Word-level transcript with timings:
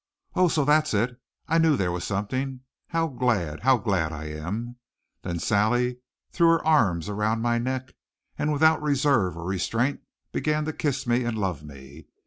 "Oh, 0.33 0.47
so 0.47 0.65
that's 0.65 0.95
it! 0.95 1.21
I 1.47 1.59
knew 1.59 1.77
there 1.77 1.91
was 1.91 2.05
something. 2.05 2.61
How 2.87 3.07
glad 3.07 3.59
how 3.59 3.77
glad 3.77 4.11
I 4.11 4.23
am!" 4.31 4.77
Then 5.21 5.37
Sally 5.37 5.97
threw 6.31 6.47
her 6.47 6.65
arms 6.65 7.07
around 7.07 7.43
my 7.43 7.59
neck, 7.59 7.93
and 8.35 8.51
without 8.51 8.81
reserve 8.81 9.37
or 9.37 9.45
restraint 9.45 10.01
began 10.31 10.65
to 10.65 10.73
kiss 10.73 11.05
me 11.05 11.23
and 11.23 11.37
love 11.37 11.63
me. 11.63 12.07